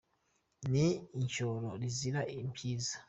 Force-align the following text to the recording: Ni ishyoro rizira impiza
Ni 0.71 0.87
ishyoro 1.23 1.69
rizira 1.81 2.21
impiza 2.39 2.93